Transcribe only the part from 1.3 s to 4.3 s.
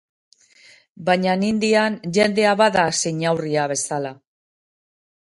Indian jendea bada xinaurria bezala.